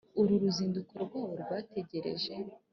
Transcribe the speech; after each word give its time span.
Uru 0.19 0.33
ruzinduko 0.41 0.93
rwabo 1.05 1.31
rwatekerejwe 1.41 2.35